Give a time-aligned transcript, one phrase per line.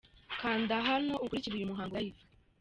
[0.41, 2.21] Kanda hano ukurikire uyu muhango Live.